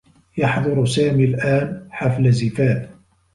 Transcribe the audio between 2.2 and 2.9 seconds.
زفاف.